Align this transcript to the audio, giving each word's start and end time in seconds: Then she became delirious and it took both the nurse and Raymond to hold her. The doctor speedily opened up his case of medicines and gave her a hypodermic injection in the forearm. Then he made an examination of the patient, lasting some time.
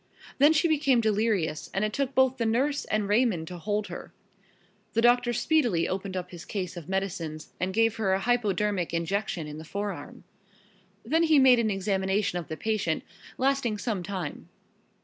Then 0.39 0.51
she 0.51 0.67
became 0.67 0.99
delirious 0.99 1.69
and 1.75 1.85
it 1.85 1.93
took 1.93 2.15
both 2.15 2.37
the 2.37 2.45
nurse 2.47 2.85
and 2.85 3.07
Raymond 3.07 3.47
to 3.49 3.59
hold 3.59 3.85
her. 3.89 4.11
The 4.93 5.01
doctor 5.03 5.31
speedily 5.31 5.87
opened 5.87 6.17
up 6.17 6.31
his 6.31 6.43
case 6.43 6.75
of 6.75 6.89
medicines 6.89 7.53
and 7.59 7.71
gave 7.71 7.97
her 7.97 8.11
a 8.13 8.19
hypodermic 8.19 8.95
injection 8.95 9.45
in 9.45 9.59
the 9.59 9.63
forearm. 9.63 10.23
Then 11.05 11.21
he 11.21 11.37
made 11.37 11.59
an 11.59 11.69
examination 11.69 12.39
of 12.39 12.47
the 12.47 12.57
patient, 12.57 13.03
lasting 13.37 13.77
some 13.77 14.01
time. 14.01 14.49